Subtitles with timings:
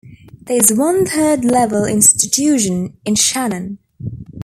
[0.41, 3.77] There is one third level institution in Shannon.